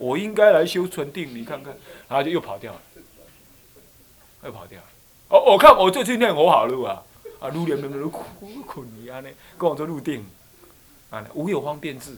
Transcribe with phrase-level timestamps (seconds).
[0.00, 1.76] 我应该来修纯定，你看看，
[2.08, 2.80] 然后就又跑掉了，
[4.44, 4.86] 又跑掉了。
[5.28, 7.02] 哦，我看我最近念我好路啊，
[7.38, 8.24] 啊，入念念念苦
[8.66, 9.28] 苦你啊呢，
[9.58, 10.24] 跟我做入定，
[11.10, 12.16] 啊，无有方便智，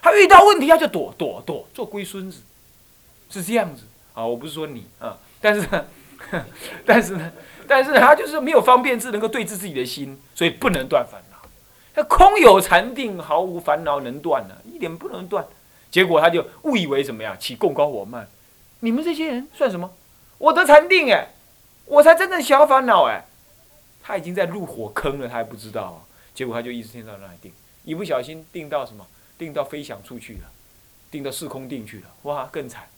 [0.00, 2.40] 他遇到问题他就躲躲躲，做龟孙子，
[3.28, 3.82] 是这样子
[4.14, 4.24] 啊。
[4.24, 5.84] 我不是说你啊，但是呢，
[6.86, 7.32] 但是呢，
[7.66, 11.48] 但是他就是没有方便智，能够对治自己的心，所以不能断烦恼。
[11.92, 15.44] 他空有禅定，毫无烦恼能断呢，一点不能断。
[15.94, 18.28] 结果他就误以为怎么样，起共高我慢。
[18.80, 19.94] 你们这些人算什么？
[20.38, 21.28] 我得禅定哎，
[21.84, 23.26] 我才真正小烦恼哎。
[24.02, 26.04] 他已经在入火坑了，他还不知道。
[26.34, 27.52] 结果他就一直天到那里定，
[27.84, 29.06] 一不小心定到什么？
[29.38, 30.50] 定到飞翔出去了，
[31.12, 32.08] 定到四空定去了。
[32.22, 32.88] 哇，更惨。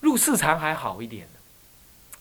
[0.00, 1.28] 入四禅还好一点，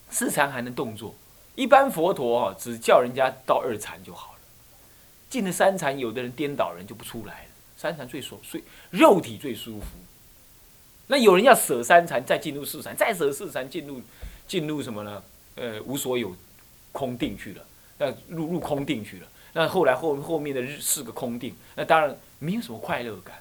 [0.10, 1.16] 四禅还能动作。
[1.56, 4.40] 一般佛陀哈，只叫人家到二禅就好了。
[5.30, 7.50] 进了三禅，有的人颠倒人就不出来了。
[7.78, 9.86] 三禅最爽，最肉体最舒服。
[11.06, 14.02] 那有人要舍三禅，再进入四禅，再舍四禅，进入
[14.48, 15.24] 进入什么呢？
[15.56, 16.36] 呃，无所有
[16.92, 17.64] 空定去了，
[18.00, 19.28] 那入入空定去了。
[19.54, 23.36] 那后来后后面的四个空定，那当然没有什么快乐感，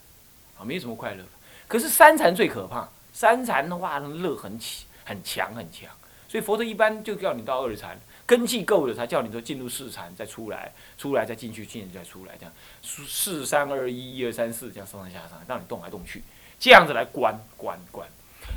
[0.59, 1.25] 啊，没有什么快乐。
[1.67, 5.91] 可是三禅最可怕，三禅的话，乐很起很强很强。
[6.29, 7.99] 所以佛陀一般就叫你到二禅。
[8.27, 12.53] 根气够了，才叫你说进入四禅，再出来，出来再进去，进去再出来，这样
[12.83, 16.23] 四三二一，一二三四，这样上上下下，让你动来动去，
[16.59, 18.09] 这样子来关关关。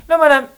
[0.08, 0.48] 那么呢，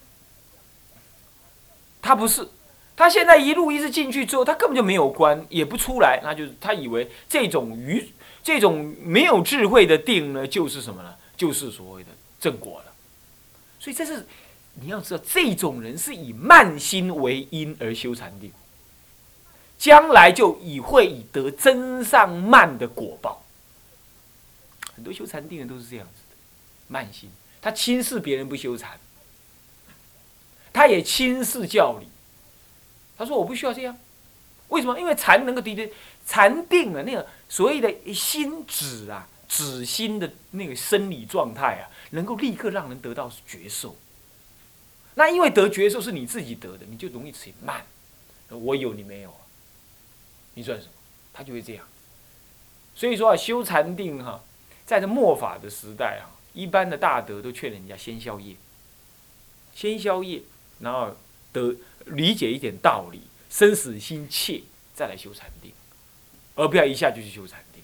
[2.00, 2.48] 他不是，
[2.96, 11.14] 他现在一路一直进去之后，他根本就没有关，也不出来，那就是他以为这种愚，这种没有智慧的定呢，就是什么呢？
[11.36, 12.10] 就是所谓的
[12.40, 12.92] 正果了。
[13.78, 14.26] 所以这是
[14.74, 18.50] 你要知道，这种人是以慢心为因而修禅定。
[19.82, 23.42] 将来就以会以得真上慢的果报。
[24.94, 26.36] 很多修禅定的都是这样子的，
[26.86, 27.28] 慢心，
[27.60, 28.96] 他轻视别人不修禅，
[30.72, 32.06] 他也轻视教理。
[33.18, 33.98] 他说我不需要这样，
[34.68, 34.96] 为什么？
[35.00, 35.90] 因为禅能够的确
[36.24, 43.96] 禅定啊那个所谓的心止啊，止心的那个生理状态啊，能够立刻让人得到觉受。
[45.16, 47.84] 那因为得觉受是你自己得的，你就容易起慢。
[48.48, 49.34] 我有你没有。
[50.54, 50.92] 你算什么？
[51.32, 51.86] 他就会这样。
[52.94, 54.42] 所以说啊，修禅定哈，
[54.84, 58.54] 在这末法的时代啊，一般的大德都劝人家先消业，
[59.74, 60.42] 先消业，
[60.80, 61.16] 然后
[61.52, 61.74] 得
[62.06, 64.62] 理解一点道理，生死心切，
[64.94, 65.72] 再来修禅定，
[66.54, 67.82] 而不要一下就去修禅定。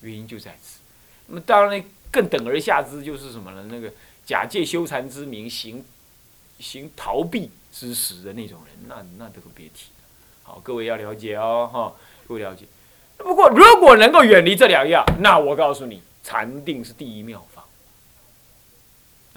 [0.00, 0.80] 原因就在此。
[1.26, 3.66] 那么当然，更等而下之就是什么呢？
[3.70, 3.92] 那个
[4.24, 5.84] 假借修禅之名行
[6.58, 9.90] 行逃避之实的那种人，那那都别提。
[10.48, 11.92] 好，各位要了解哦，哈，
[12.26, 12.64] 各位了解。
[13.18, 17.66] 不过，如果能够远离这两样，那我告诉你，禅定是第一妙法。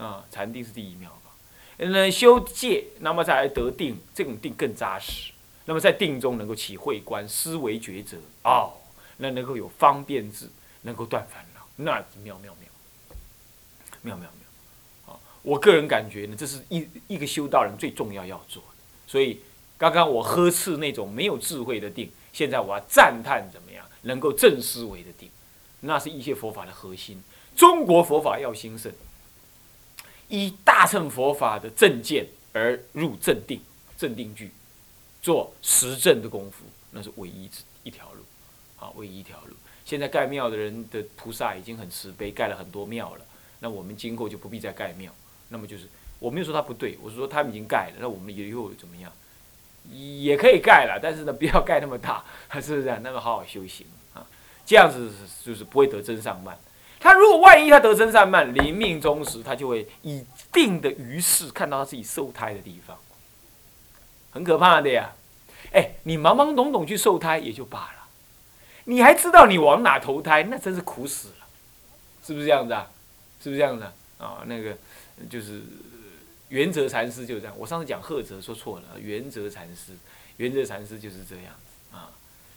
[0.01, 1.31] 啊，禅定是第一妙法。
[1.77, 5.33] 那修戒，那么再来得定，这种定更扎实。
[5.65, 8.71] 那么在定中能够起慧观、思维抉择，哦，
[9.17, 10.49] 那能够有方便智，
[10.83, 12.69] 能够断烦恼，那是妙妙妙，
[14.01, 15.19] 妙妙妙。
[15.41, 18.69] 我个人感觉呢，这是一一个修道人最重要要做的，
[19.05, 19.41] 所以。
[19.81, 25.27] 刚刚我呵斥那种没有智慧的定，现在我要赞叹怎么样能够正思维的定，
[25.79, 27.19] 那是一切佛法的核心。
[27.55, 28.91] 中国佛法要兴盛，
[30.27, 33.59] 以大乘佛法的正见而入正定、
[33.97, 34.51] 正定句，
[35.19, 37.49] 做实证的功夫，那是唯一
[37.81, 38.21] 一条路，
[38.77, 39.55] 啊，唯一一条路。
[39.83, 43.25] 现在盖庙的人的菩萨已经很慈悲，盖了很多庙了，
[43.59, 45.11] 那我们今后就不必再盖庙。
[45.49, 45.87] 那么就是
[46.19, 49.11] 我没有说他不对，我是说他们已经盖了，那我们以后怎么样？
[49.89, 52.23] 也可以盖了，但是呢， 不要盖那么大，
[52.61, 52.99] 是不是？
[53.01, 54.25] 那么好好修行啊，
[54.65, 55.11] 这样子
[55.43, 56.57] 就是不会得真上慢。
[56.99, 62.97] 他如果万一他得真上慢，临命终时，他就会以定的于事看到他自己受胎的地方，
[64.31, 65.11] 很可怕的呀。
[65.71, 68.07] 哎，你懵懵懂懂去受胎也就罢了，
[68.85, 71.45] 你还知道你往哪投胎，那真是苦死了，
[72.23, 72.89] 是不是这样子啊？
[73.41, 73.83] 是不是这样子
[74.19, 74.43] 啊？
[74.45, 74.77] 那个
[75.29, 75.61] 就是。
[76.51, 77.57] 原则禅师就是这样。
[77.57, 79.93] 我上次讲赫哲说错了，原则禅师，
[80.35, 82.11] 原则禅师就是这样子啊，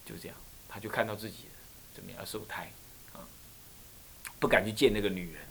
[0.04, 0.36] 就这样，
[0.68, 1.44] 他就看到自己
[1.94, 2.72] 怎么样要受胎
[3.12, 3.22] 啊，
[4.40, 5.42] 不敢去见那个女人，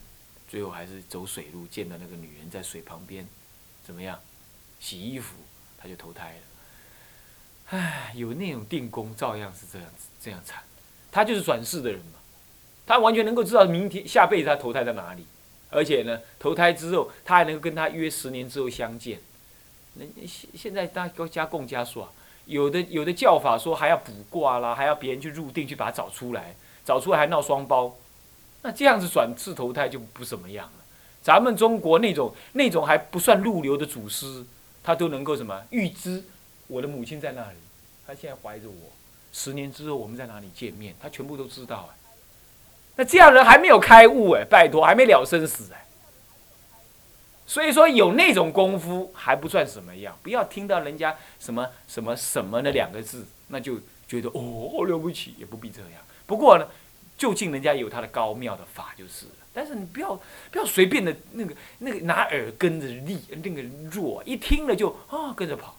[0.50, 3.25] 最后还是走水路见到那个女人在水旁边，
[3.81, 4.19] 怎么样
[4.81, 5.38] 洗衣服，
[5.78, 7.78] 他就投胎了。
[7.78, 10.62] 唉，有那种定功，照样是这样子，这样惨。
[11.10, 12.19] 他就是转世的人嘛，
[12.86, 15.25] 他完全能够知道明天下辈子他投胎在哪里。
[15.74, 19.20] 而且呢，投胎之后，他还能够跟他约十年之后相见。
[19.96, 22.12] 那现现在大家加供加说，
[22.46, 26.56] 有的有的教法说还要卜卦啦，还要别人去入定去把他找出来，
[26.86, 27.96] 找出来还闹双胞。
[28.62, 30.86] 那这样子转世投胎就不怎么样了。
[31.22, 34.46] 咱们中国那种那种还不算入流的祖师，
[34.84, 36.24] 他都能够什么预知
[36.68, 37.58] 我的母亲在那里，
[38.08, 38.92] 他现在怀着我，
[39.31, 42.03] 十年之后我们在哪里见面，他全部都知道哎。
[42.95, 45.86] 那这样人还没有开悟哎，拜托还没了生死哎。
[47.45, 56.01] 所以说有那种功夫还不算什么样，不要听到人家什么什么什么那两个字，那就觉得哦了不起，也不必这样。
[56.25, 56.68] 不过呢，
[57.18, 59.31] 究竟人家有他的高妙的法就是了。
[59.54, 60.19] 但是你不要
[60.50, 63.62] 不要随便的那个那个拿耳根子立那个
[63.92, 65.78] 弱，一听了就啊跟着跑，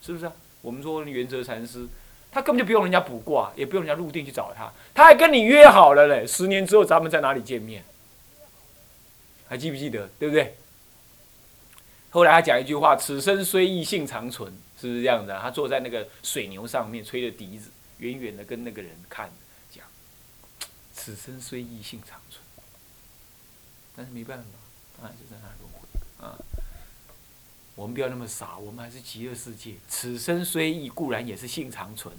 [0.00, 0.32] 是不是啊？
[0.62, 1.86] 我们说元泽禅师，
[2.30, 7.82] 他根本就不用人家卜卦，也不用人家入定去找他，他还跟你约好了嘞，十年之后咱们在哪里见面？
[9.48, 10.08] 还记不记得？
[10.18, 10.56] 对不对？
[12.10, 15.38] 后来他讲一句话：“此生虽异，性长存。”是不是这样的？
[15.40, 19.30] 他坐在那个水牛上面，吹着笛子，远远的跟那个人看，
[19.70, 19.84] 讲
[20.92, 22.42] ：“此生虽异，性长存。”
[23.96, 24.44] 但是没办法，
[25.00, 26.36] 他还是在那轮回啊。
[27.76, 29.76] 我们不要那么傻，我们还是极乐世界。
[29.86, 32.12] 此生虽异，固然也是性长存，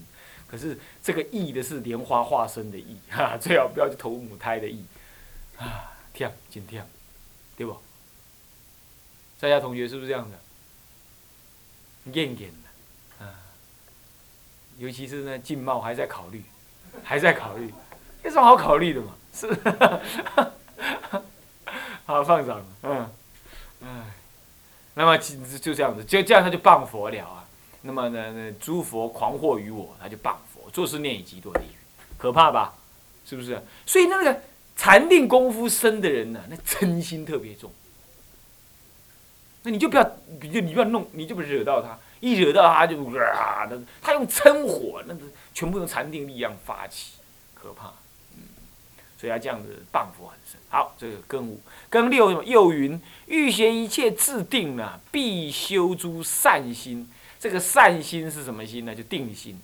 [0.48, 4.86] 可是这个异的是莲花化身的异，哈，最好不要去投母胎的异
[5.58, 6.86] 啊，跳，真跳，
[7.58, 7.76] 对不？
[9.38, 10.40] 在家同学是不是这样的？
[12.06, 13.36] 念念的，啊，
[14.78, 16.44] 尤其是呢，静茂还在考虑，
[17.04, 17.74] 还在考虑，
[18.24, 19.14] 有什么好考虑的嘛？
[19.34, 19.54] 是，
[22.06, 23.10] 好放掌，嗯，
[23.84, 24.04] 哎，
[24.98, 27.46] 那么就就这样子，就这样他就谤佛了啊。
[27.84, 31.78] 那么呢，那诸佛狂惑于我，他就谤佛，做事念以极多地狱，
[32.18, 32.74] 可怕吧？
[33.24, 33.62] 是不是？
[33.86, 34.42] 所以那个
[34.76, 37.72] 禅定功夫深的人呢，那嗔心特别重。
[39.62, 40.12] 那你就不要，
[40.42, 43.70] 你就你不要弄，你就不惹到他，一惹到他就啊，
[44.02, 45.22] 他用嗔火，那个
[45.54, 47.14] 全部用禅定力量发起，
[47.54, 47.94] 可怕，
[49.18, 50.60] 所以他这样子谤佛很深。
[50.70, 51.60] 好，这个庚五，
[51.90, 57.10] 庚六又云：欲学一切自定呢，必修诸善心。
[57.40, 58.96] 这个善心是什么心呢？
[58.96, 59.60] 就定心。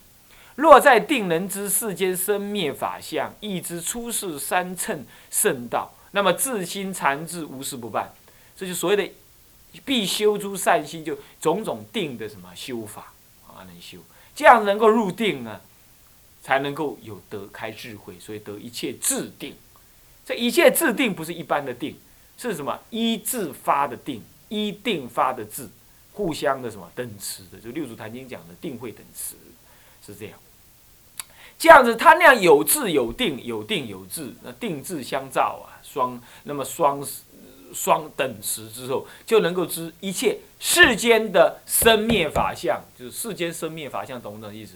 [0.55, 8.13] 若在定能知世间生灭法相，亦知出世三乘圣道，那么自心禅智无事不办。
[8.55, 9.09] 这就所谓的。
[9.83, 13.11] 必修诸善心，就种种定的什么修法
[13.47, 13.97] 啊，能修，
[14.35, 15.59] 这样能够入定呢，
[16.43, 19.55] 才能够有得开智慧，所以得一切自定。
[20.23, 21.95] 这一切自定不是一般的定，
[22.37, 22.79] 是什么？
[22.91, 25.67] 依自发的定，依定发的自，
[26.11, 27.57] 互相的什么等持的？
[27.57, 29.35] 就六祖坛经讲的定慧等持，
[30.05, 30.37] 是这样。
[31.57, 37.03] 这样子，他那样有智有定，有定有智，那定智相照啊，双那么双。
[37.75, 44.75] 双等持之后，就能够知一切世间的生灭法相，就是世间生灭法相，懂不懂意思？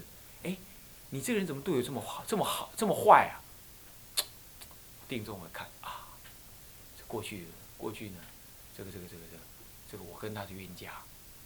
[1.10, 3.40] 你这个人怎么对我这么好，这么好，这么坏啊？
[5.08, 6.08] 定中我看啊，
[7.08, 8.20] 过去过去呢，
[8.78, 9.44] 这个这个这个这个
[9.92, 10.92] 这个我跟他是冤家，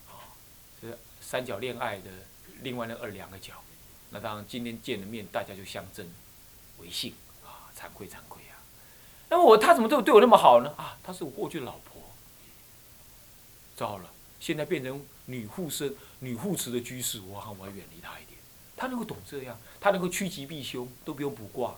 [0.07, 0.33] 啊，
[0.81, 2.09] 这三角恋爱的
[2.61, 3.53] 另外那二两个角，
[4.09, 6.09] 那当然今天见了面，大家就相争
[6.79, 7.13] 为信
[7.45, 8.57] 啊，惭愧惭愧啊。
[9.29, 10.73] 那么我他怎么对我对我那么好呢？
[10.75, 12.01] 啊，他是我过去的老婆。
[13.75, 18.40] 糟了，现在变成女护身、女护持的居士，我看我要远离他一点。
[18.81, 21.75] 他能够懂这样，他能够趋吉避凶，都不用卜卦，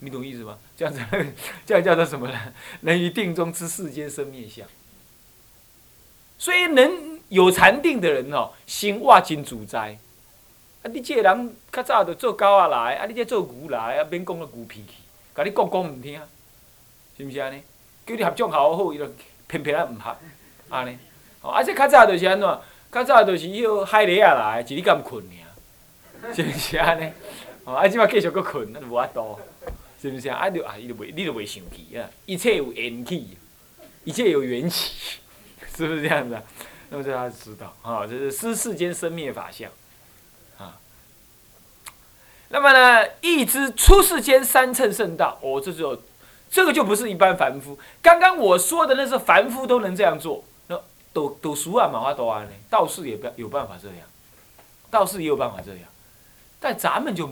[0.00, 0.56] 你懂意思吗？
[0.74, 0.98] 这样子，
[1.66, 2.40] 这样叫做什么呢？
[2.80, 4.66] 能于定中知世间生灭相。
[6.38, 9.98] 所以能有禅定的人哦，心哇真自在。
[10.82, 14.94] 啊，你这个人较早就做狗啊来，啊，你这做牛来，啊，免讲个牛脾气，
[15.34, 16.18] 甲你讲讲唔听。
[17.18, 17.60] 是毋是安尼？
[18.06, 19.06] 叫你合作好好，伊就
[19.46, 20.16] 偏偏啊毋合，
[20.70, 20.96] 安尼。
[21.42, 22.60] 哦，啊，这较早就是安怎？
[22.90, 25.43] 较早就是迄海狸啊来，一日敢困尔，
[26.32, 27.12] 是毋是安尼？
[27.64, 29.38] 哦，啊，即摆继续搁困，那就无法度，
[30.00, 30.38] 是毋是啊？
[30.38, 32.08] 啊，就啊，伊就袂，你就袂生气啊。
[32.26, 33.36] 一切有缘起，
[34.04, 35.18] 一切有缘起，
[35.76, 36.40] 是不是这样子？
[36.90, 39.70] 那么这他知道啊，这是世世间生灭法相
[40.58, 40.78] 啊。
[42.48, 46.00] 那么呢，一知出世间三乘圣道，哦，这就。
[46.50, 47.76] 这个就不是一般凡夫。
[48.00, 50.80] 刚刚我说的那是凡夫都能这样做，那
[51.12, 52.50] 都都熟啊，马化都啊呢。
[52.70, 53.98] 道士也不有办法这样，
[54.88, 55.80] 道士也有办法这样，
[56.64, 57.28] 但咱们就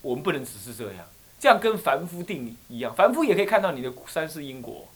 [0.00, 1.06] 我们不能只是这样，
[1.38, 4.88] 这样跟凡夫定一样，凡夫也可以看到你的三世因果，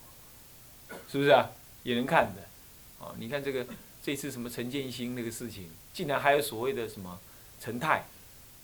[1.06, 1.50] 是不是啊？
[1.82, 2.40] 也能看的。
[2.98, 3.66] 哦，你看这个
[4.02, 7.20] 这次什么陈建新那个事情，竟然还有所谓的什么
[7.60, 8.06] 陈太、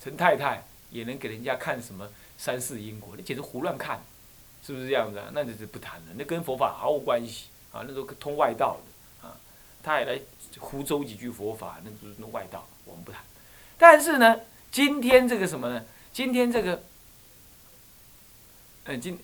[0.02, 2.08] 陈太太也能给人家看什么
[2.38, 4.02] 三世因果，那简直胡乱看。
[4.66, 5.28] 是不是这样子啊？
[5.34, 7.84] 那就是不谈了，那跟佛法毫无关系啊！
[7.86, 9.36] 那都通外道的啊，
[9.82, 10.18] 他也来
[10.58, 13.20] 胡诌几句佛法，那就是那外道，我们不谈。
[13.76, 14.40] 但是呢，
[14.74, 15.84] 今天这个什么呢？
[16.12, 16.82] 今天这个，
[18.86, 19.16] 嗯，今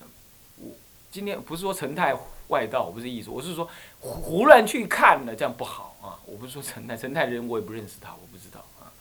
[0.59, 0.71] 我
[1.11, 2.17] 今天不是说陈太
[2.47, 6.23] 外道，我不是意思，我是说胡乱去看了，这样不好啊。
[6.25, 8.95] 我不是说陈太陈太人，我也不认识他，我不知道啊。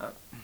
[0.00, 0.40] 嗯，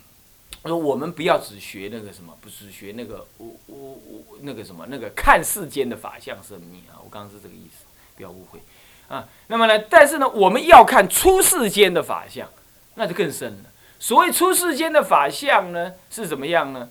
[0.63, 7.03] 我说我们不要只学那个什么，不是学那个我我我那个什么那个看世间的法相生命啊。
[7.03, 7.85] 我刚刚是这个意思，
[8.15, 8.61] 不要误会
[9.09, 9.29] 啊。
[9.49, 12.49] 那么呢，但是呢，我们要看出世间的法相，
[12.95, 13.72] 那就更深了。
[14.03, 16.91] 所谓出世间的法相呢，是怎么样呢？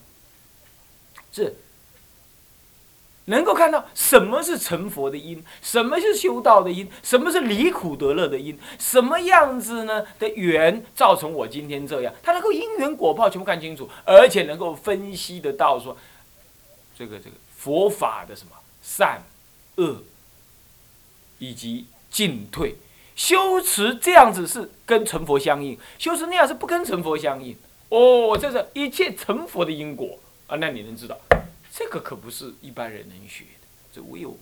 [1.34, 1.58] 是。
[3.25, 15.96] 能够看到什么是成佛的因，什么是修道的因，什么是离苦得乐的因，什么样子呢的缘造成我今天这样，他能够因缘果报全部看清楚，而且能够分析得到说，
[16.98, 19.22] 这个这个佛法的什么善
[19.75, 20.01] 恶
[21.39, 22.75] 以及进退，
[23.22, 27.56] 修持这样子是跟成佛相应，修持那样是不跟成佛相应。
[27.90, 31.16] 哦，这是一切成佛的因果啊，那你能知道？
[31.72, 34.36] 这个可不是一般人能学的，这唯有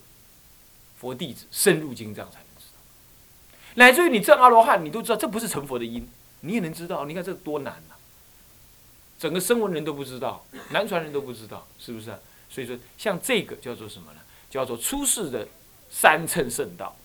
[0.98, 2.79] 佛弟子深入经藏才能知道。
[3.75, 6.07] 乃至于你证阿罗汉，你都知道这不是成佛的因，
[6.39, 7.03] 你也能知道。
[7.03, 7.95] 你看这多难呐！
[9.19, 12.17] 整个声闻人都不知道，南传人都不知道，是不是？
[12.50, 14.21] 所以说，像这个叫做什么呢？
[14.50, 15.45] 叫做出世的
[15.91, 16.95] 三乘圣道。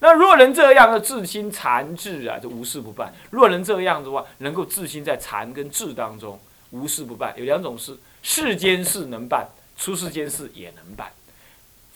[0.00, 3.12] 那若能这样的自心禅智啊，就无事不办。
[3.30, 6.38] 若能这样的话，能够自心在禅跟智当中
[6.70, 7.34] 无事不办。
[7.38, 7.98] 有两种事。
[8.20, 11.12] 世间事能办，出世间事也能办。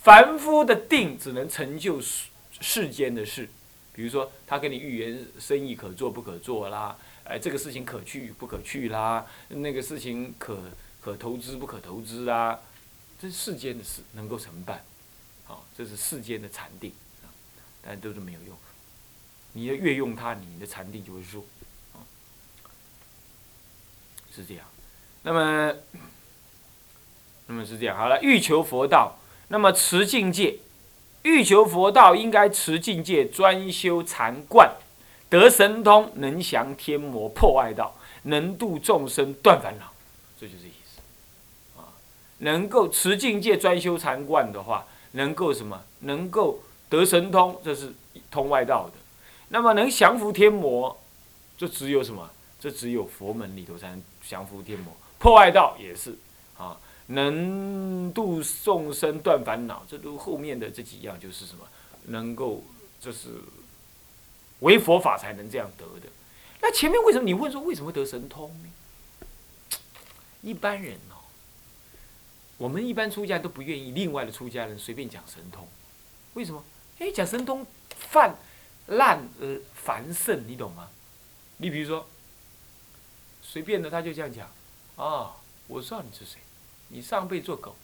[0.01, 2.29] 凡夫的定只能成就世
[2.61, 3.49] 世间的事，
[3.93, 10.57] 比如说他跟你预言生意可做不可做啦，哎，这个事情可去不可去啦，那个事情可
[11.01, 12.59] 可投资不可投资啦，
[13.21, 14.85] 这世间的事能够成办，
[15.45, 16.93] 好，这是世间的禅定，
[17.85, 18.57] 但都是没有用。
[19.53, 21.45] 你要越用它，你的禅定就会弱，
[24.35, 24.65] 是这样。
[25.23, 25.75] 那么。
[27.49, 30.59] 那么是这样，好了，欲求佛道，那么持境界，
[31.23, 34.73] 欲求佛道应该持境界，专修禅观，
[35.29, 39.93] 得神通，能降天魔，破外道，能度众生，断烦恼，
[40.41, 41.01] 这就是意思。
[41.79, 41.93] 啊，
[42.39, 45.83] 能够持境界，专修禅观的话，能够什么？
[45.99, 47.93] 能够得神通，这是
[48.31, 48.93] 通外道的。
[49.49, 51.01] 那么能降服天魔，
[51.57, 52.31] 这只有什么？
[52.61, 56.17] 这只有佛门里头才能降服天魔，破外道也是
[56.57, 56.79] 啊。
[57.07, 61.67] 能度众生断烦恼，这都后面的这几样就是什么？
[62.05, 62.63] 能够
[63.01, 63.31] 这是
[64.61, 66.07] 为佛法才能这样得的。
[66.61, 69.79] 那前面为什么你问说为什么得神通呢？
[70.43, 71.27] 一般人哦，
[72.59, 75.67] 我们一般出家都不愿意另外的出家人随便讲神通，
[76.35, 76.63] 为什么？
[76.99, 78.37] 哎，讲神通泛
[78.87, 80.89] 滥而繁盛，你懂吗？
[81.57, 82.09] 你比如说，
[83.43, 84.51] 随便的他就这样讲
[84.97, 86.41] 啊，我知道你是谁。
[86.89, 87.75] 你上辈做狗，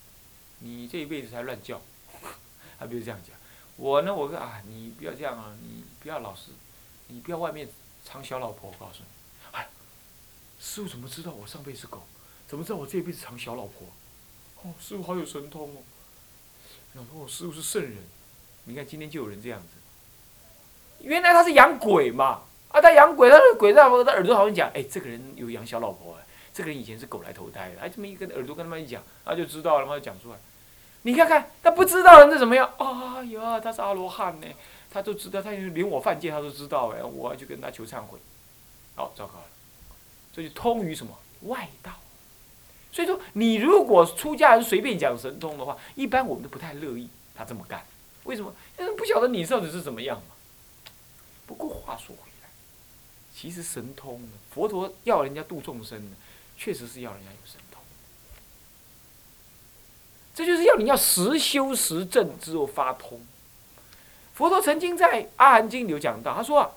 [0.59, 1.81] 你这一辈子才乱叫，
[2.79, 3.35] 他比如这样讲。
[3.77, 6.51] 我呢，我说啊，你不要这样啊，你不要老是，
[7.07, 7.69] 你不要外面
[8.05, 8.71] 藏小老婆。
[8.71, 9.07] 我告诉你，
[9.53, 9.69] 哎，
[10.61, 12.03] 师傅怎么知道我上辈是狗？
[12.47, 13.89] 怎么知道我这一辈子藏小老婆？
[14.63, 15.83] 哦，师傅好有神通哦。
[16.95, 17.97] 我说我师傅是圣人，
[18.69, 19.67] 你看今天就有人这样子。
[21.01, 26.25] 原来他是养鬼嘛，啊，他养鬼，他的鬼在他耳朵好像讲，哎，这个人有养小老婆哎。
[26.53, 30.37] 这个人以前是狗来投胎的，哎，这么一个耳朵跟他们一讲，他就知道了，他就讲出来。
[31.03, 32.69] 你看看，他不知道人是怎么样？
[32.77, 34.47] 哎呀，他是阿罗汉呢，
[34.91, 38.19] 他都知道，他连我犯戒他都知道哎，我要去跟他求忏悔。
[38.97, 39.47] 好，糟糕了，
[40.33, 41.93] 这就通于什么外道。
[42.91, 47.81] 所以说，你如果出家人随便讲神通的话，一般我们都不太乐意他这么干。
[48.29, 48.55] 为什么？
[48.79, 50.35] 因为不晓得你到底是怎么样嘛。
[51.47, 52.49] 不过话说回来，
[53.35, 56.17] 其实神通，佛陀要人家度众生呢。
[56.59, 57.81] 确实是要人家有神通，
[60.35, 63.21] 这就是要你要实修实证之后发通。
[64.35, 66.71] 佛陀曾经在《阿含经》里有讲到，他说啊，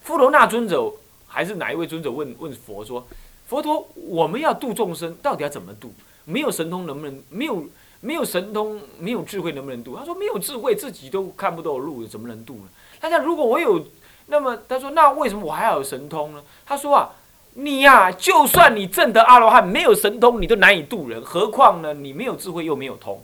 [0.00, 0.90] 富罗那尊者
[1.26, 3.06] 还是哪一位尊者问问佛说
[3.46, 5.92] ：“佛陀，我们要度众生，到底要怎么度？
[6.24, 7.22] 没有神通能不能？
[7.28, 7.68] 没有
[8.04, 12.68] 没有神通，没有智慧能不能度？”他说：“没有智慧，自己都看不到路，怎么能度呢？”
[13.00, 13.86] 他讲：“如果我有，
[14.26, 17.10] 那么他说，那为什么我还要有神通呢？”他说啊。
[17.56, 21.94] 你呀，就算你证得阿罗汉，没有神通，你都难以度人，何况呢？
[21.94, 23.22] 你没有智慧又没有通。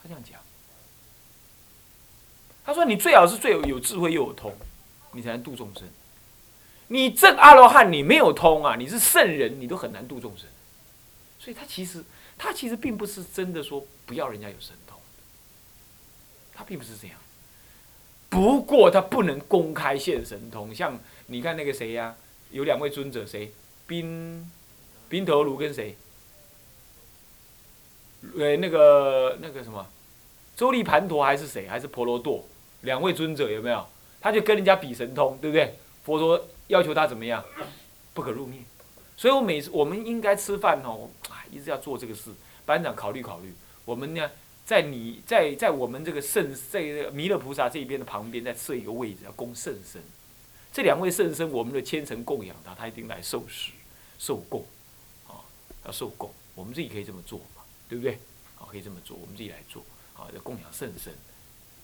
[0.00, 0.38] 他这样讲，
[2.64, 4.54] 他说你最好是最有有智慧又有通，
[5.10, 5.82] 你才能度众生。
[6.86, 10.46] 你证阿罗汉，你没有通啊，你是圣人，你都很难度众生。
[11.40, 12.04] 所以他其实
[12.42, 14.98] 他其实并不是真的说不要人家有神通，
[16.54, 17.18] 他并不是这样。
[18.30, 20.98] 不过他不能公开现神通，像。
[21.26, 22.16] 你看那个谁呀？
[22.50, 23.52] 有两位尊者，谁？
[23.86, 24.50] 宾
[25.06, 25.94] 宾头卢跟谁？
[28.38, 29.86] 呃，那个那个什么，
[30.56, 31.68] 周利盘陀还是谁？
[31.68, 32.42] 还是婆罗多？
[32.80, 33.86] 两位尊者有没有？
[34.18, 35.78] 他就跟人家比神通，对不对？
[36.04, 37.44] 佛陀要求他怎么样？
[38.14, 38.60] 不可入灭。
[39.20, 41.10] 所以我每次我们应该吃饭哦，
[41.52, 42.30] 一直要做这个事。
[42.64, 43.52] 班长考虑考虑，
[43.84, 44.30] 我们呢，
[44.64, 46.80] 在你在在我们这个圣在
[47.12, 50.00] 弥勒菩萨这一边的旁边再设一个位置，要供圣僧。
[50.72, 53.72] 这两位圣僧，我们的虔诚供养他，他一定来受食
[54.18, 54.64] 受供，
[55.28, 55.44] 啊，
[55.84, 56.30] 要受供。
[56.54, 57.60] 我们自己可以这么做嘛，
[57.90, 58.14] 对不对？
[58.58, 59.84] 啊，可以这么做，我们自己来做，
[60.16, 61.12] 啊，要供养圣僧。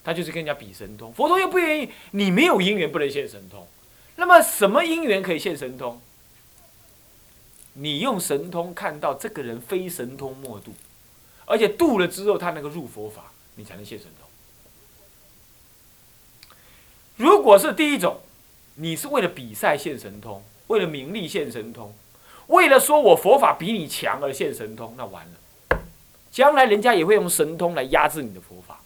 [0.03, 3.67] 他就是跟人家比神通，佛陀又不愿意，你没有因缘不能现神通。
[4.15, 6.01] 那么什么因缘可以现神通？
[7.79, 10.73] 你用神通看到这个人非神通莫度，
[11.45, 14.27] 而且度了之后他能够入佛法，你才能现神通。
[17.17, 18.21] 如果是第一种，
[18.77, 21.95] 你是为了比赛现神通，为了名利现神通，
[22.47, 25.79] 为了说我佛法比你强而现神通，那完了，
[26.31, 28.81] 将来人家也会用神通来压制你的佛法。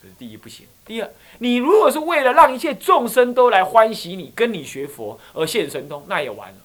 [0.00, 0.66] 这是第一不行。
[0.84, 6.56] 第二，你如果是为了让一切众生都来欢喜你、跟你学佛而现神通，那也完了。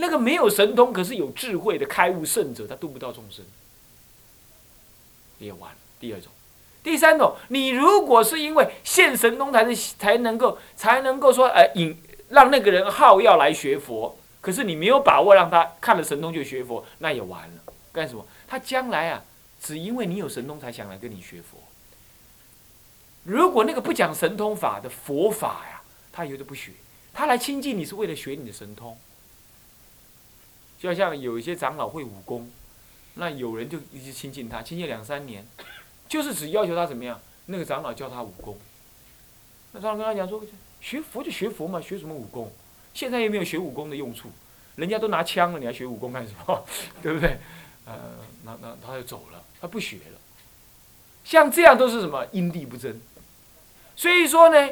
[0.00, 3.44] 那个没有神通，可是有智慧的开悟圣者，他度不到众生，
[5.38, 5.76] 也完了。
[5.98, 6.30] 第二种，
[6.84, 17.72] 第三种，你如果是因为现神通才能才能够才能够说，呃，引让那个人好要来学佛，可是你没有把握让他看了神通就学佛，那也完了。
[17.90, 18.24] 干什么？
[18.46, 19.24] 他将来啊，
[19.60, 21.58] 只因为你有神通才想来跟你学佛。
[23.24, 26.70] 如果那个不讲神通法的佛法呀，他以后都不学，
[27.12, 28.96] 他来亲近你是为了学你的神通。
[30.78, 32.50] 就像有一些长老会武功，
[33.14, 35.46] 那有人就一直亲近他，亲近两三年，
[36.08, 38.56] 就是只要求他怎么样，那个长老教他武功。
[39.72, 40.42] 那长老跟他讲说，
[40.80, 42.52] 学佛就学佛嘛，学什么武功？
[42.94, 44.30] 现在又没有学武功的用处，
[44.76, 46.64] 人家都拿枪了，你还学武功干什么？
[47.02, 47.38] 对不对？
[47.84, 47.94] 呃，
[48.44, 50.18] 那那他就走了，他不学了。
[51.24, 53.00] 像这样都是什么因地不真。
[53.96, 54.70] 所以说呢，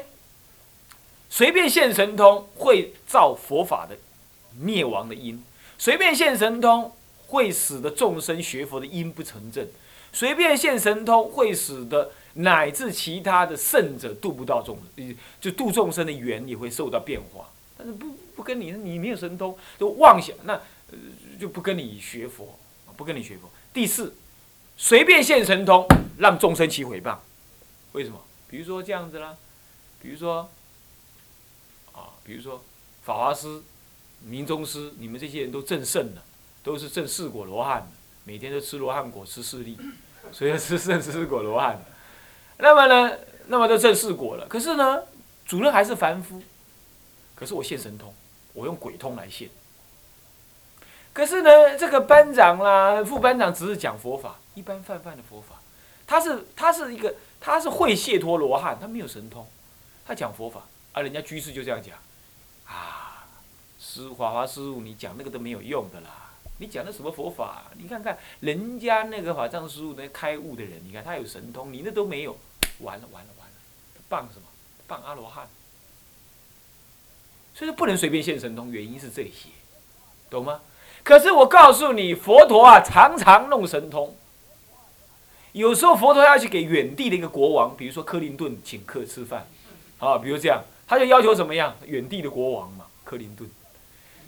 [1.29, 3.97] 随便现神通会造佛法的
[4.57, 5.43] 灭亡的因，
[5.77, 6.91] 随便现神通
[7.27, 9.67] 会使得众生学佛的因不成正，
[10.11, 14.79] 随便现神通会使得乃至其他的圣者度不到众，
[15.39, 17.49] 就度众生的缘也会受到变化。
[17.77, 20.59] 但是不不跟你，你没有神通，就妄想，那
[21.39, 22.57] 就不跟你学佛，
[22.95, 23.49] 不跟你学佛。
[23.73, 24.15] 第四，
[24.77, 25.85] 随便现神通
[26.17, 27.17] 让众生起毁谤，
[27.91, 28.23] 为什么？
[28.49, 29.35] 比如说这样子啦，
[30.01, 30.49] 比如说，
[31.91, 32.63] 啊，比如说
[33.03, 33.61] 法华师、
[34.21, 36.21] 明宗师，你们这些人都正圣的，
[36.63, 37.89] 都是正四果罗汉，
[38.23, 39.77] 每天都吃罗汉果吃四粒，
[40.31, 41.83] 所以要吃圣四果罗汉。
[42.57, 44.47] 那么呢，那么都正四果了。
[44.47, 45.03] 可是呢，
[45.45, 46.41] 主任还是凡夫。
[47.35, 48.13] 可是我现神通，
[48.53, 49.49] 我用鬼通来现。
[51.13, 55.61] 可是呢，这个班长啦、副班长只是讲佛法，一般泛泛的佛法，
[56.05, 57.13] 他是他是一个。
[57.39, 59.47] 他是会解脱罗汉，他没有神通，
[60.03, 61.95] 他讲佛法，而人家居士就这样讲，
[62.65, 62.96] 啊，
[63.87, 67.63] 师法华师傅，你讲那个都没有用的啦，你讲的什么佛法？
[67.77, 72.37] 你看看人家那个法藏师傅那开悟的人，你看他有神通，你那都没有，
[72.79, 73.53] 完了完了完了，
[74.09, 74.47] 棒什么？
[74.87, 75.47] 棒阿罗汉。
[77.53, 79.49] 所以说不能随便现神通，原因是这些，
[80.29, 80.59] 懂吗？
[81.03, 84.13] 可是我告诉你，佛陀啊，常常弄神通。
[85.53, 89.47] 有时候佛陀要去给远地的一个国王，比如说克林顿请客吃饭，
[89.97, 91.73] 啊，比如这样，他就要求怎么样？
[91.85, 93.49] 远地的国王嘛，克林顿，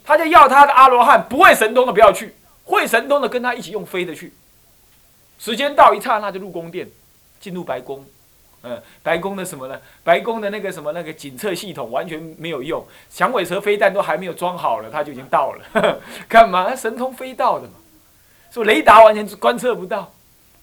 [0.03, 2.33] 他就要他的阿罗汉不会神通的不要去，
[2.65, 4.33] 会神通的跟他一起用飞的去。
[5.37, 6.87] 时间到一刹那就入宫殿，
[7.39, 8.05] 进入白宫，
[8.63, 9.79] 嗯，白宫的什么呢？
[10.03, 16.75] 白宫的那个什么那个检测系统完全没有用，响尾蛇飞弹都还没有装好了，他就已经到了， 干嘛？
[16.75, 17.73] 神通飞到的嘛，
[18.51, 20.13] 说雷达完全观测不到。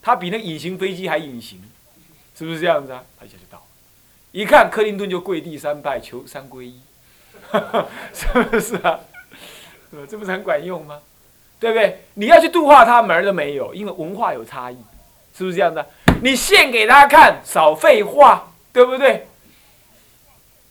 [0.03, 1.61] 他比那隐形飞机还隐形，
[2.39, 3.03] 是不是这样子啊？
[3.19, 3.65] 他一下就到了，
[4.31, 6.81] 一看克林顿就跪地三拜求三皈依，
[8.15, 9.01] 是不是啊？
[10.09, 11.01] 这不是很管用吗？
[11.59, 12.05] 对不对？
[12.15, 14.77] 你要去度化他门儿都没有，因为文化有差异，
[15.37, 15.87] 是不是这样的？
[16.23, 19.27] 你献给他看，少废话，对不对？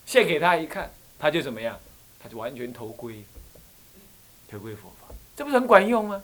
[0.05, 1.79] 献给他一看，他就怎么样？
[2.21, 3.23] 他就完全投归，
[4.49, 6.21] 投归佛法，这不是很管用吗？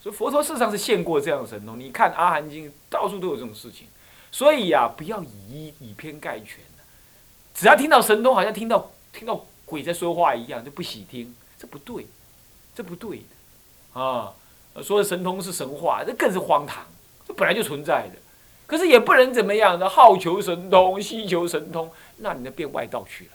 [0.00, 3.88] 所以佛陀事实上是现过这样的神通，你看《阿含经》到处都有这种事情，
[4.30, 6.58] 所以呀，不要以以偏概全
[7.54, 12.06] 只要听到神通，好像听到听到鬼在说话一样，就不喜听，这不对，
[12.76, 14.32] 这不对的啊！
[14.80, 16.86] 说神通是神话，这更是荒唐，
[17.26, 18.20] 这本来就存在的，
[18.68, 23.32] 可是也不能怎么样的好求神通、希求神通，那你就变外道去了。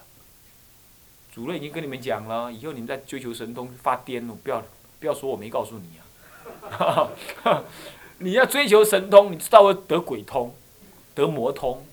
[1.34, 4.64] 主任已经跟你们讲了，以后你们在追求神通发癫了，不要
[5.02, 6.00] 不要说我没告诉你
[6.70, 7.10] 啊！
[8.20, 10.56] 你要追求神通，你知道会得鬼通，
[11.14, 11.86] 得魔通，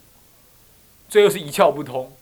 [1.08, 2.15] 最后是一窍不通，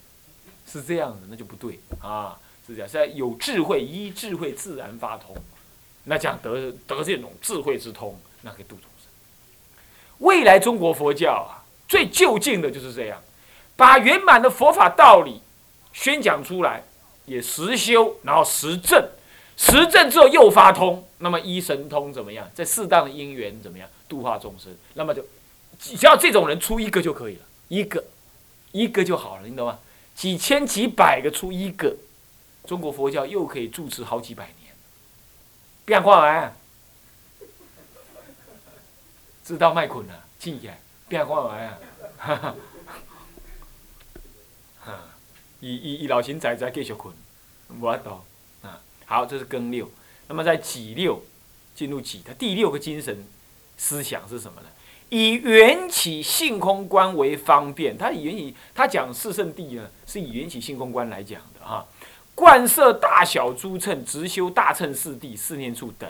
[0.65, 2.37] 是这样的，那就不对啊！
[2.67, 5.35] 是这样，现在有智慧，依智慧自然发通，
[6.05, 9.07] 那讲得得这种智慧之通，那可以度众生。
[10.17, 13.21] 未来中国佛教啊，最就近的就是这样，
[13.75, 15.41] 把圆满的佛法道理
[15.93, 16.83] 宣讲出来，
[17.25, 19.07] 也实修，然后实证，
[19.55, 22.49] 实证之后又发通，那么一神通怎么样？
[22.55, 24.75] 在适当的因缘怎么样度化众生？
[24.95, 25.23] 那么就
[25.79, 28.03] 只要这种人出一个就可以了，一个
[28.71, 29.77] 一个就好了，你懂吗？
[30.15, 31.97] 几千几百个出一个，
[32.65, 34.73] 中国佛教又可以住持好几百年。
[35.83, 36.55] 变化完。
[39.43, 41.77] 知道卖困啊，起来，变看卖啊，
[42.17, 42.35] 哈。
[42.35, 42.55] 哈，
[44.79, 44.99] 哈，
[45.59, 47.13] 伊伊伊老神在在继续困，
[47.69, 48.09] 无法度。
[48.63, 48.81] 啊。
[49.05, 49.91] 好，这是庚六，
[50.27, 51.23] 那么在己六
[51.75, 53.27] 进入己，它第六个精神
[53.77, 54.67] 思想是什么呢？
[55.09, 61.85] 以缘起性空观为方便，他以缘起，他讲四圣谛呢，是以缘起性空观来讲的哈。
[62.33, 66.09] 贯摄大小诸称，直修大乘四谛、四念处等，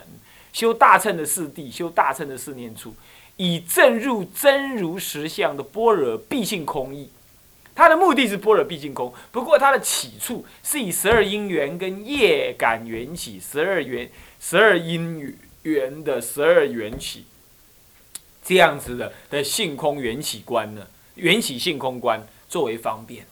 [0.51, 2.95] 修大乘的四谛，修大乘的四念处。
[3.37, 7.09] 以证入真如实相的般若毕竟空义，
[7.75, 9.13] 它的目的是般若毕竟空。
[9.29, 17.25] 不过它的起处是以十二因缘跟业感缘起，十二缘、十二因缘的十二缘起，
[18.45, 23.25] 这样子的的性空缘起观呢，缘起性空观作为方便。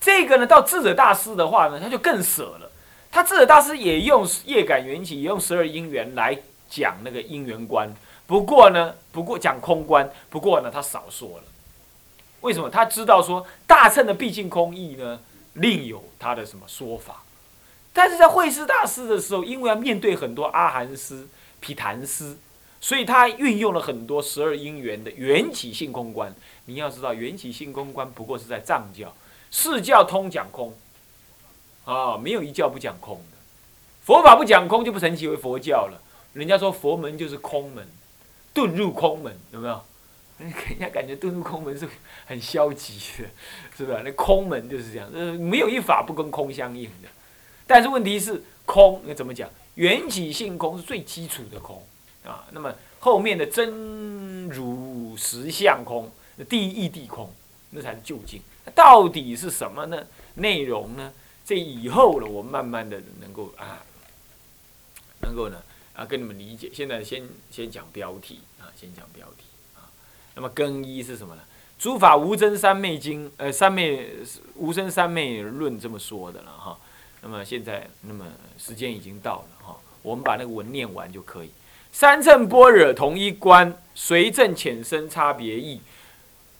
[0.00, 2.70] 这个呢，到智者大师的话呢，他就更舍了。
[3.10, 6.38] 他智者大师也用业感缘起，也用十二因缘来
[6.68, 7.92] 讲那个因缘观。
[8.26, 11.44] 不过呢，不过讲空观，不过呢，他少说了。
[12.42, 12.70] 为什么？
[12.70, 15.20] 他知道说大乘的毕竟空义呢，
[15.54, 17.22] 另有他的什么说法。
[17.92, 21.26] 但是在慧师大师的时候，因为要面对很多阿含师、
[21.58, 22.36] 毗昙师，
[22.80, 26.34] 所以他运用了很多十二因缘的缘起性空观。
[26.64, 29.14] 你要知道，缘起性空观不过是在藏教，
[29.50, 30.74] 四教通讲空，
[31.84, 33.38] 啊，没有一教不讲空的。
[34.02, 36.00] 佛法不讲空，就不成其为佛教了。
[36.32, 37.86] 人家说佛门就是空门。
[38.52, 39.80] 遁入空门有没有？
[40.38, 41.88] 人家感觉遁入空门是
[42.26, 43.28] 很消极的，
[43.76, 44.00] 是吧？
[44.04, 47.08] 那空门就是这样，呃，没有一法不跟空相应的。
[47.66, 49.48] 但是问题是，空那怎么讲？
[49.76, 51.80] 缘起性空是最基础的空
[52.24, 52.46] 啊。
[52.52, 56.10] 那么后面的真如实相空，
[56.48, 57.32] 第一义谛空，
[57.70, 58.40] 那才是究竟。
[58.74, 60.06] 到底是什么呢？
[60.34, 61.12] 内容呢？
[61.44, 63.82] 这以后了，我慢慢的能够啊，
[65.22, 65.60] 能够呢。
[65.92, 66.70] 啊，跟你们理解。
[66.72, 69.90] 现在先先讲标题啊，先讲标题啊。
[70.34, 71.42] 那么更一是什么呢？
[71.78, 74.10] 诸法无真三昧经，呃，三昧
[74.54, 76.78] 无真三昧论这么说的了哈。
[77.22, 78.26] 那么现在，那么
[78.58, 81.50] 时间已经到了哈，我们把那个文念完就可以。
[81.92, 85.80] 三乘般若同一观，随正浅深差别异。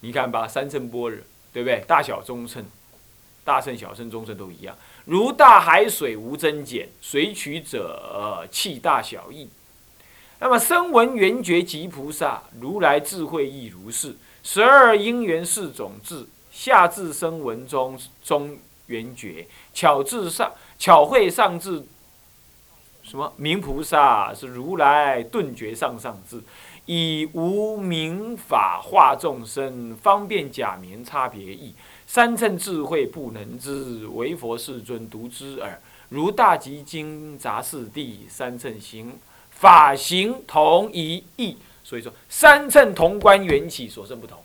[0.00, 1.18] 你看吧，三乘般若，
[1.52, 1.84] 对不对？
[1.86, 2.64] 大小中乘，
[3.44, 4.76] 大乘、小乘、中乘都一样。
[5.04, 9.48] 如大海水无增减，随取者气大小异。
[10.38, 14.16] 那么声闻缘觉及菩萨，如来智慧亦如是。
[14.42, 21.84] 十二因缘是种智，下至声闻中中缘觉，巧智上巧慧上至
[23.10, 26.40] 什么名菩萨是如来顿觉上上智，
[26.86, 31.74] 以无名法化众生，方便假名差别异。
[32.06, 35.80] 三乘智慧不能知，唯佛世尊独知耳。
[36.08, 39.18] 如大集经杂四谛，三乘行
[39.50, 41.56] 法行同一义。
[41.82, 44.38] 所以说，三乘同观缘起，所生不同。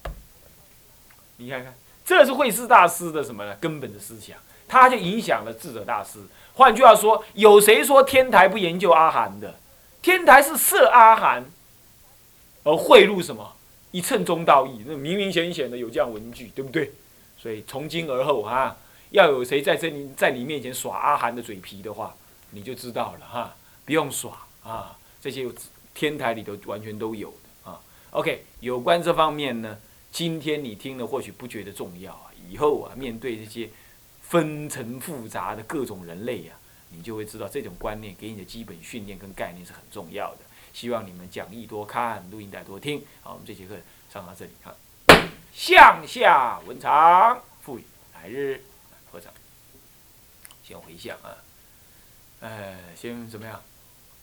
[1.38, 1.72] 你看看，
[2.04, 3.56] 这是慧师大师的什么呢？
[3.62, 4.36] 根本的思想，
[4.68, 6.18] 他就影响了智者大师。
[6.56, 9.56] 换句话说，有谁说天台不研究阿含的？
[10.02, 11.46] 天台是摄阿含，
[12.64, 13.56] 而贿赂什么
[13.92, 16.92] 一称中道义，那明明显显的有这样文句，对不对？
[17.38, 18.78] 所以从今而后哈，
[19.10, 22.16] 要有谁在这里在你面前耍阿含的嘴皮的话，
[22.52, 24.32] 你就知道了哈，不用耍
[24.64, 25.46] 啊，这些
[25.94, 27.80] 天台里头完全都有的啊。
[28.12, 29.78] OK，有关这方面呢，
[30.12, 33.70] 今天你听了或许不觉得重要啊，以后啊面对这些
[34.30, 36.54] 纷呈复杂的各种人类呀，
[36.90, 40.40] 你就会知道这种观念给你的基本训练跟概念是很重要的。
[40.74, 43.06] 希望你们讲义多看，录音带多听。
[43.22, 43.76] 好，我们这节课
[44.12, 44.76] 上到这里哈。
[45.54, 47.84] 向下文长，赋予
[48.14, 48.62] 来日
[49.12, 49.32] 合掌，
[50.64, 51.38] 先回向啊，
[52.42, 53.62] 呃，先怎么样？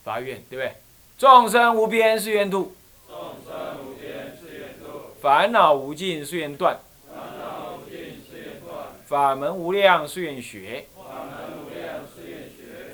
[0.04, 0.74] 发愿对不对？
[1.16, 2.74] 众生无边誓愿度，
[3.06, 6.80] 众生无边誓愿度，烦恼无尽誓愿断，烦恼无尽誓愿断，
[9.12, 10.86] 法门无量誓愿学，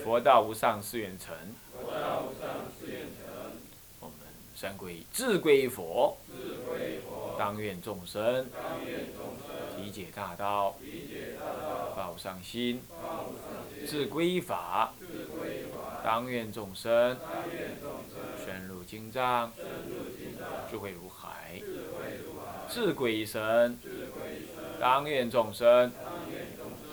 [0.02, 1.33] 佛道无上誓愿成。
[4.00, 4.16] 我们
[4.52, 6.18] 三归自归佛，
[7.38, 8.44] 当愿众生。
[9.81, 10.74] 理解大道，
[11.94, 12.83] 报上心，
[13.87, 14.92] 自归法，
[16.02, 17.16] 当愿众生。
[18.44, 19.52] 深入经藏，
[20.68, 21.62] 智慧如海，
[22.68, 23.78] 自归身，
[24.81, 25.92] 当愿众生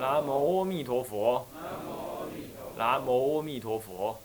[0.00, 1.46] 南无阿弥陀佛。
[2.78, 4.16] 南无阿弥陀佛。